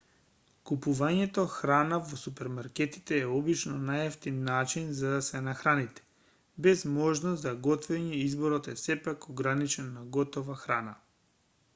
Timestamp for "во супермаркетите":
2.11-3.19